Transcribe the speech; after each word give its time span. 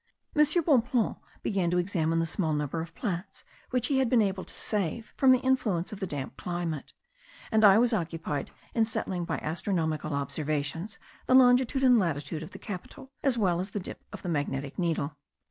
M. 0.35 0.43
Bonpland 0.63 1.17
began 1.43 1.69
to 1.69 1.77
examine 1.77 2.17
the 2.17 2.25
small 2.25 2.53
number 2.53 2.81
of 2.81 2.95
plants 2.95 3.43
which 3.69 3.85
he 3.85 3.99
had 3.99 4.09
been 4.09 4.19
able 4.23 4.43
to 4.43 4.51
save 4.51 5.13
from 5.15 5.31
the 5.31 5.37
influence 5.41 5.93
of 5.93 5.99
the 5.99 6.07
damp 6.07 6.35
climate; 6.37 6.93
and 7.51 7.63
I 7.63 7.77
was 7.77 7.93
occupied 7.93 8.49
in 8.73 8.83
settling 8.83 9.25
by 9.25 9.37
astronomical 9.43 10.15
observations 10.15 10.97
the 11.27 11.35
longitude 11.35 11.83
and 11.83 11.99
latitude 11.99 12.41
of 12.41 12.49
the 12.49 12.57
capital,* 12.57 13.11
as 13.21 13.37
well 13.37 13.59
as 13.59 13.69
the 13.69 13.79
dip 13.79 14.03
of 14.11 14.23
the 14.23 14.29
magnetic 14.29 14.79
needle. 14.79 15.17